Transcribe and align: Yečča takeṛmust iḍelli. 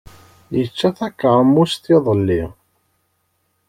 Yečča 0.55 0.89
takeṛmust 0.97 1.83
iḍelli. 1.95 2.43